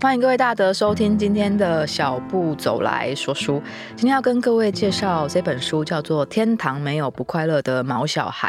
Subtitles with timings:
[0.00, 3.60] 欢迎各位大德收听今天的小步走来说书。
[3.96, 8.48] 今天要跟各位介绍这本书，叫做《天堂没有不快乐的毛小孩》，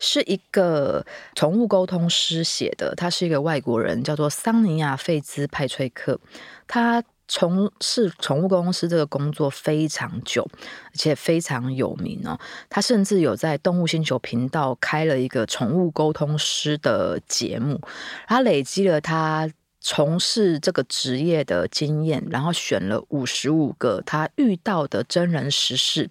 [0.00, 2.92] 是一个宠物沟通师写的。
[2.96, 6.18] 他是一个外国人，叫做桑尼亚·费兹派崔克。
[6.66, 10.42] 他从事宠物沟通师这个工作非常久，
[10.86, 12.36] 而且非常有名哦。
[12.68, 17.80] 他甚至有在动物星球频道开了一个宠物沟通师的节目，
[18.26, 19.48] 他累积了他。
[19.80, 26.10] 从事这个职业的经验，然后选了五十五个他遇到的真人实事，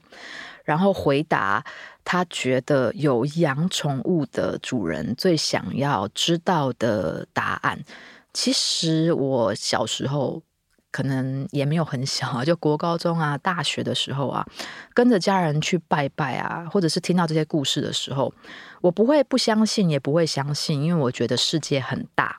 [0.64, 1.64] 然后回答
[2.04, 7.84] 他觉得有养宠物的主人最想要知道的答案。
[8.34, 10.42] 其实我小时候
[10.92, 14.44] 可能也没有很小啊，就国高中啊、大学的时候啊，
[14.96, 18.34] 跟着家人去拜拜啊，或者是听到这些故事的时候，
[18.82, 22.36] 我不会不相信，也不会相信，因为我觉得世界很大。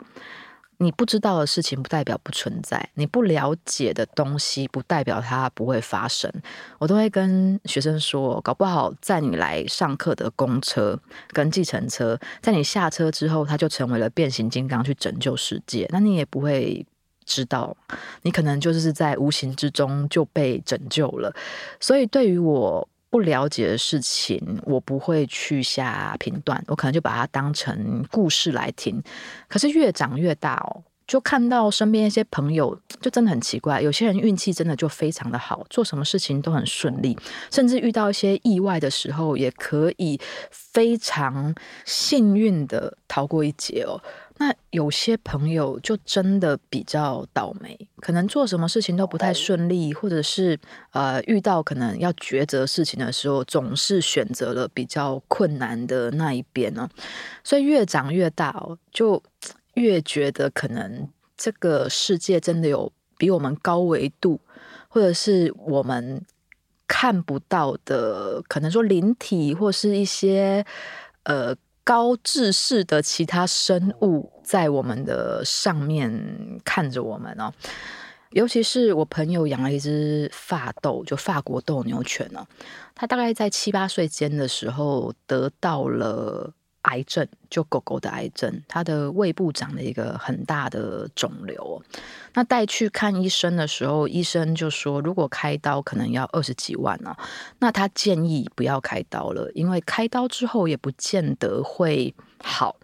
[0.83, 6.33] 你不知道的事情不代表不存在，你不了解的东西不代表它不会发生。
[6.79, 10.99] 我都会跟学生说，搞不好在你来上课的公车
[11.33, 16.87] 跟计程车，在你下车之后，它就成为了变形金刚去拯救世界，那你也不会
[17.27, 17.77] 知道，
[18.23, 21.31] 你可能就是在无形之中就被拯救了。
[21.79, 22.89] 所以对于我。
[23.11, 29.03] 不了解的事情，我不会去下评断，我可能就把它当成故事来听。
[29.49, 33.83] 可是越长越大哦，就看到身边一些朋友，就真的很奇怪。
[33.83, 37.19] 有些人运气真的就非常的好，做什么事情都很顺利，
[37.51, 40.21] 甚至遇到一些意外的时候，也可以
[40.53, 41.53] 非常
[41.85, 44.01] 幸运的逃过一劫哦。
[44.43, 50.59] 那有些朋友就真的比较倒霉，可能做什么事情都不太顺利，或者是
[50.93, 56.89] 呃遇到可能要抉择事情的时候，总是选择了比较困难的那一边呢。
[57.45, 59.23] 所以越长越大哦，就
[59.75, 64.41] 越觉得可能这个世界真的有比我们高维度，
[64.89, 66.25] 或者是我们
[66.89, 70.65] 看不到的，可能说灵体或是一些
[71.25, 71.55] 呃。
[71.91, 77.53] 高智识的其他生物在我们的上面看着我们哦，
[78.31, 82.47] 尤其是我朋友养了一只法斗，就法国斗牛犬哦，
[82.95, 86.55] 他大概在七八岁间的时候得到了。
[86.83, 91.83] 癌症，就狗狗的癌症，它的胃部长了一个很大的肿瘤。
[92.33, 97.15] 那带去看医生的时候，医生就说，如果开刀可能要二十几万哦。
[97.59, 102.77] 那他建议不要开刀了，因为开刀之后也不见得会好。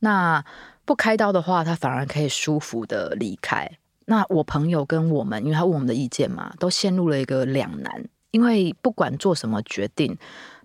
[0.00, 0.44] 那
[0.84, 3.70] 不开刀的话，他反而可以舒服的离开。
[4.04, 10.18] 那我朋友跟我们，因为他问我们的意见嘛，都陷入了一个两难，因为不管做什么决定，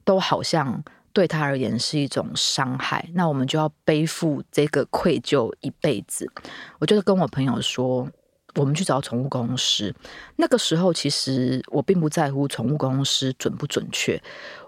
[0.03, 0.83] 都好像。
[1.17, 6.31] 对他而言是一种伤害，那我们就要背负这个愧疚一辈子。
[6.77, 8.07] 我就是跟我朋友说，
[8.53, 9.91] 我们去找宠物公司。
[10.35, 14.21] 那个时候，其实我并不在乎宠物公司准不准确，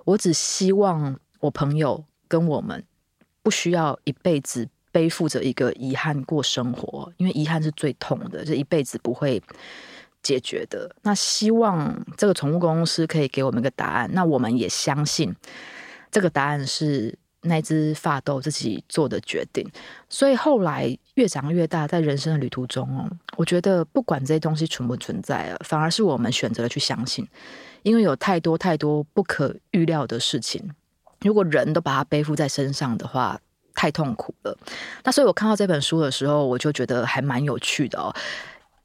[0.06, 2.84] 我只希望我朋友跟我们
[3.44, 9.40] 不需要一辈子背负着一个遗憾过生活，因为遗憾是最痛的，这一辈子不会
[10.24, 10.90] 解决的。
[11.04, 15.36] 那希望这个宠物公司可以给我们一个答案，那我们也相信。
[16.12, 19.66] 这个答案是那只发豆自己做的决定，
[20.10, 27.26] 所以后来越长越大，在人生的旅途中哦，我觉得不管这些东西存不存在啊，反而是我们选择了去相信，
[27.84, 30.70] 因为有太多太多不可预料的事情，
[31.22, 33.40] 如果人都把它背负在身上的话，
[33.74, 34.58] 太痛苦了。
[35.04, 38.14] 那所以我看到这本书的时候，我就觉得还蛮有趣的哦。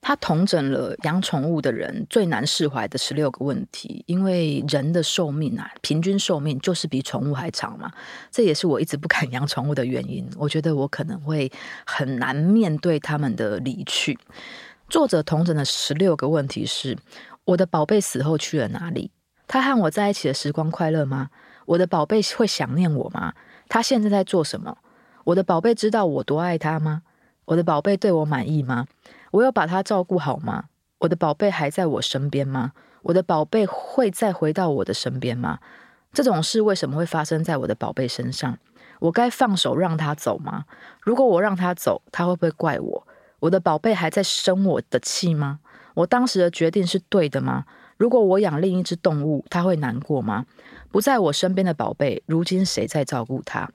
[0.06, 7.90] 他统整了养宠物的人最难释怀的十六个问题，因为人的寿命啊，平均寿命就是比宠物还长嘛。
[8.30, 10.28] 这也是我一直不敢养宠物的原因。
[10.36, 11.50] 我觉得我可能会
[11.86, 14.18] 很难面对他们的离去。
[14.90, 16.98] 作者统整的十六个问题是：
[17.46, 19.10] 我的宝贝死后去了哪里？
[19.48, 21.30] 他和我在一起的时光快乐吗？
[21.64, 23.32] 我的宝贝会想念我吗？
[23.70, 24.76] 他现在在做什么？
[25.24, 27.00] 我的宝贝知道我多爱他吗？
[27.46, 28.86] 我的宝贝对我满意吗？
[29.34, 30.66] 我有把他照顾好吗？
[30.98, 32.72] 我的宝贝还在我身边吗？
[33.02, 35.58] 我的宝贝会再回到我的身边吗？
[36.12, 38.56] 这种事为什么会发生在我的宝贝身上？
[39.00, 40.66] 我该放手让他走吗？
[41.00, 43.06] 如果我让他走，他会不会怪我？
[43.40, 45.58] 我的宝贝还在生我的气吗？
[45.94, 47.64] 我当时的决定是对的吗？
[47.96, 50.44] 如果我养另一只动物，他会难过吗？
[50.90, 53.68] 不在我身边的宝贝，如今谁在照顾他？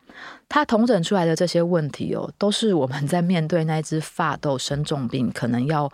[0.48, 5.92] 他同整出来的这些问题哦，都是我们在面对那只法斗生重病，可能要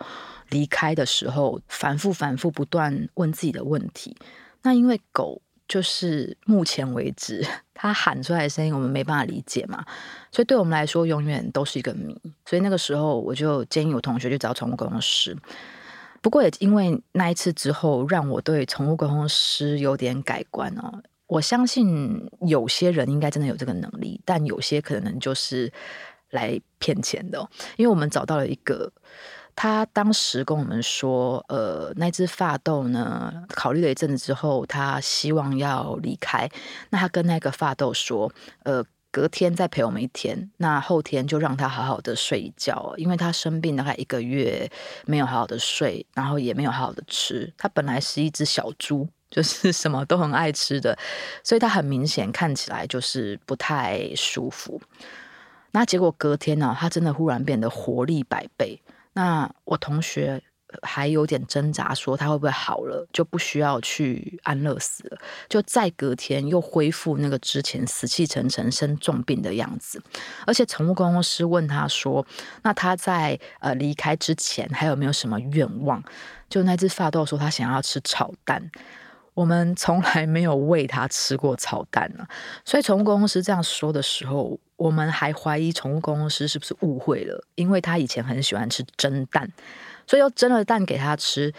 [0.50, 4.16] 离开的时候，反复反复不断问自己的问题。
[4.62, 7.44] 那因为狗就是目前为止，
[7.74, 9.84] 他喊出来的声音我们没办法理解嘛，
[10.30, 12.16] 所以对我们来说永远都是一个谜。
[12.44, 15.36] 所以那个时候我就建议我同学去找宠物沟通师。
[16.26, 21.00] 不过也因为那一次之后，让我对宠物沟通师有点改观哦。
[21.28, 25.72] 我相信有些人应该真的有这个能力，但有些可能就是
[26.30, 27.48] 来骗钱的。
[27.76, 28.92] 因为我们找到了一个。
[29.54, 36.46] 他当时跟我们说，呃，那只法斗呢，考虑了一阵子之后，他希望要离开。
[36.90, 38.30] 那他跟那个法斗说，
[38.64, 38.84] 呃，
[39.16, 44.70] 隔天再陪我们一天，那后天就让他好好的睡一觉，因为他生病大概一个月
[45.06, 47.50] 没有好好的睡，然后也没有好好的吃。
[47.56, 50.98] 他本来是一只小猪，就是什么都很爱吃的，
[51.42, 54.78] 所以他很明显看起来就是不太舒服。
[55.70, 58.78] 那结果隔天呢，他真的忽然变得活力百倍。
[59.14, 60.42] 那我同学
[60.82, 65.18] 还有点挣扎，说他会不会好了，就不需要去安乐死了，
[65.48, 70.02] 就再隔天又恢复那个之前死气沉沉、生重病的样子。
[70.46, 72.26] 而且宠物公司问他说
[72.62, 76.02] ：“那他在呃离开之前还有没有什么愿望？”
[76.50, 78.70] 就那只发豆说他想要吃炒蛋。
[79.34, 82.26] 我们从来没有喂他吃过炒蛋呢，
[82.64, 89.52] 所以宠物公司这样说的时候，我们还怀疑宠物公司是不是误会了，因为他以前很喜欢吃蒸蛋，
[90.06, 91.52] 所以又蒸了蛋给他吃，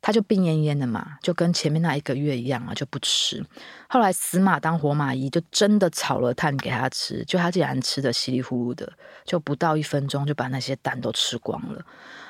[0.00, 3.44] 他就病恹恹的嘛，就跟前面那一个月一样啊，就不吃。
[3.88, 8.92] 后来死马当活马医，就真的炒了蛋给他吃，就他竟然吃的稀里糊涂的，
[9.24, 11.84] 就不到一分钟就把那些蛋都吃光了。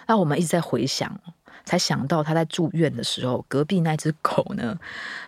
[0.06, 1.20] 那我们一直在回想。
[1.66, 4.78] 才想到他在住院的时候，隔壁那只狗呢，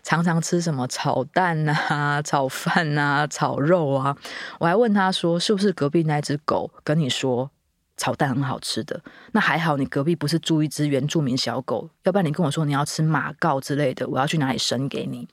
[0.03, 4.15] 常常吃什么炒蛋啊、炒饭啊、炒肉啊。
[4.59, 7.51] 我还问他说：“是不是隔壁那只狗跟你说
[7.97, 9.01] 炒蛋很好吃的？”
[9.33, 15.29] 那还好，你隔壁不是住一只原住民小狗，要不然你跟我说你要吃马告之类的，我要去哪里生给你？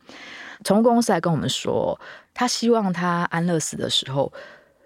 [0.63, 1.99] 宠物公司还跟我们说，
[2.33, 4.31] 他希望他安乐死的时候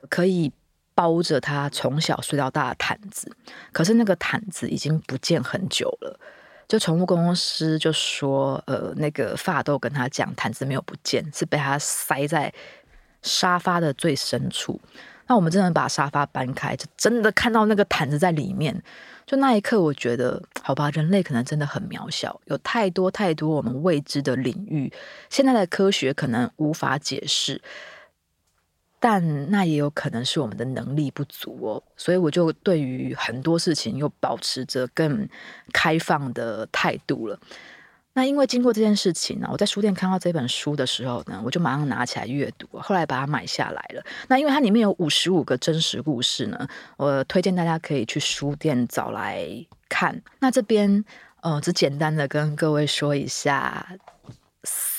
[0.10, 0.52] 可以。
[0.98, 3.32] 包着他从小睡到大的毯子，
[3.72, 6.20] 可是那个毯子已经不见很久了。
[6.68, 12.52] 就宠物公司就说，呃，那个发豆跟他讲，毯子没有不见，是被他塞在
[13.22, 14.82] 沙发的最深处。
[15.28, 18.82] 那我们真的把沙发搬开，就真的看到那个毯子在里面。
[19.26, 24.92] 就那一刻，我觉得，好吧，人类可能真的很渺小，有太多太多我们未知的领域，
[25.30, 27.62] 现在的科学可能无法解释。
[29.00, 35.28] 但那也有可能是我们的能力不足哦，所以我就对于很多事情又保持着更
[35.72, 37.38] 开放的态度了。
[38.18, 44.04] 那因为经过这件事情呢，我在书店看到这本书的时候呢，我就马上拿起来阅读，后来把它买下来了。
[44.28, 46.68] 那因为它里面有五十五个真实故事呢，
[46.98, 49.48] 我推荐大家可以去书店找来
[49.88, 50.19] 看。
[50.40, 51.06] 那这边
[51.42, 53.88] 呃，只简单的跟各位说一下。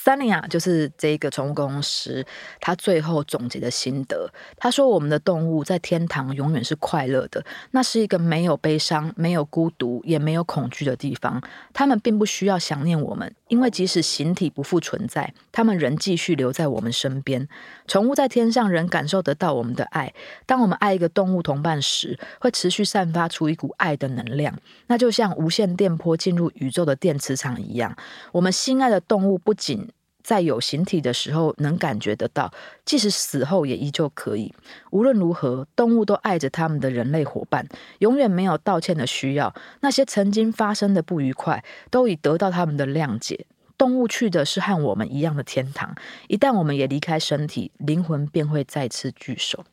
[0.08, 2.24] 三林啊，就是这个宠物公司，
[2.62, 4.32] 他最后总结的心得。
[4.56, 11.42] 他说：“我们的动物在天堂永远是快乐的，那是一个没有悲伤、没有孤独、也没有恐惧的地方。
[11.74, 17.46] 他们并不需要想念我们，因为即使形体不复存在，他们仍继续留在我们身边。
[17.86, 20.14] 宠物在天上仍感受得到我们的爱。
[20.46, 27.94] 当我们爱一个动物同伴时，会持续散发出一股爱的能量，那就像无线电波进入宇宙的电磁场一样。
[28.32, 29.86] 我们心爱的动物不仅……”
[30.28, 32.52] 在有形体的时候，能感觉得到，
[32.84, 34.52] 即使死后也依旧可以。
[34.90, 37.66] 无论如何，动物都爱着他们的人类伙伴，
[38.00, 39.54] 永远没有道歉的需要。
[39.80, 43.46] 那些曾经发生的不愉快，都已得到他们的谅解。
[43.78, 45.94] 动物去的是和我们一样的天堂。
[46.26, 49.64] 一旦我们也离开身体，灵魂便会再次聚首。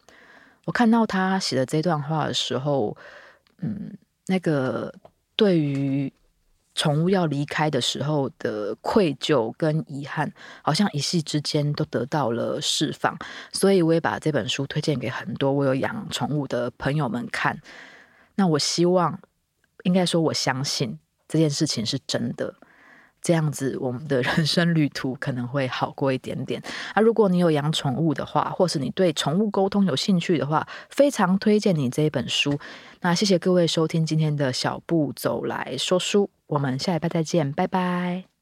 [0.63, 2.95] 我看到他写的这段话的时候，
[3.59, 3.97] 嗯，
[4.27, 4.93] 那个
[5.35, 6.13] 对于。
[6.75, 13.17] 宠物要离开的时候的愧疚跟遗憾，好像一夕之间都得到了释放，
[13.51, 17.59] 所以我也把这本书推荐给很多我有养宠物的朋友们看。
[18.35, 19.19] 那我希望，
[19.83, 22.53] 应该说我相信这件事情是真的，
[23.25, 26.61] 这样子我们的人生旅途可能会好过一点点。
[26.93, 32.59] 啊，如果你有养宠物的话，或是你对宠物沟通有兴趣的话，非常推荐你这一本书。
[33.01, 36.29] 那谢谢各位收听今天的小步走来说书。
[36.45, 38.34] 我们下礼拜再见，拜拜。